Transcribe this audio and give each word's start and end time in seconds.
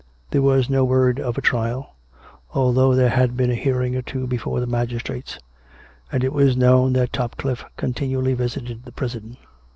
There 0.31 0.41
was 0.41 0.67
no 0.67 0.83
word 0.83 1.19
of 1.19 1.37
a 1.37 1.41
trial; 1.43 1.93
although 2.55 2.95
there 2.95 3.11
had 3.11 3.37
been 3.37 3.51
a 3.51 3.55
hearing 3.55 3.95
or 3.95 4.01
two 4.01 4.25
before 4.25 4.59
the 4.59 4.65
magistrates; 4.65 5.37
and 6.11 6.23
it 6.23 6.33
was 6.33 6.57
known 6.57 6.93
that 6.93 7.13
Topcliffe 7.13 7.65
continually 7.77 8.33
visited 8.33 8.83
the 8.85 8.91
prison. 8.91 9.37